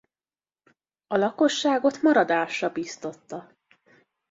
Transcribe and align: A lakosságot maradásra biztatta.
A 1.07 1.17
lakosságot 1.17 2.01
maradásra 2.01 2.71
biztatta. 2.71 3.51